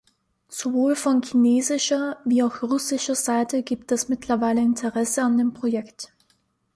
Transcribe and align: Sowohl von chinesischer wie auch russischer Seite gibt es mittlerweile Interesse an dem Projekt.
Sowohl 0.49 0.95
von 0.95 1.21
chinesischer 1.21 2.17
wie 2.25 2.41
auch 2.41 2.63
russischer 2.63 3.13
Seite 3.13 3.61
gibt 3.61 3.91
es 3.91 4.09
mittlerweile 4.09 4.59
Interesse 4.59 5.21
an 5.21 5.37
dem 5.37 5.53
Projekt. 5.53 6.11